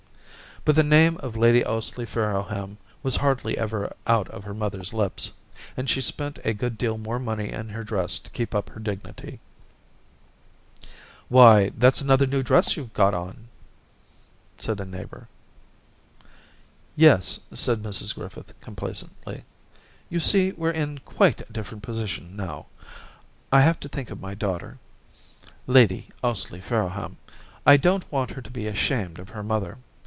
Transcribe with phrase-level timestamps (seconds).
[0.63, 5.31] But the name of Lady Ously Farrowham was hardly ever out of her mother's lips;
[5.75, 8.79] and she spent a good deal more money in her dress to keep up her
[8.79, 9.39] dignity.
[10.81, 13.47] i^ 266 Orientations' Why, that's another new dress you've go on!
[14.07, 15.27] * said a neighbour.'
[16.95, 19.43] Yes/ said Mrs Grififith, complacently,
[19.77, 22.67] * you see we're in quite a difforent position how.
[23.51, 24.77] I have to think of my daughter,
[25.65, 27.15] Lady Ously Farrowham.
[27.65, 29.79] I don't want her to be ashamed of her mother.